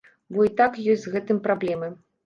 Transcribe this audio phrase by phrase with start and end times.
[0.37, 1.97] Бо і так ёсць з гэтым праблемы.